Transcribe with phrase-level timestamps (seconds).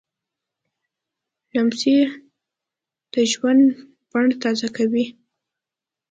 [1.53, 1.95] لمسی
[3.13, 3.63] د ژوند
[4.09, 5.05] بڼ تازه کوي.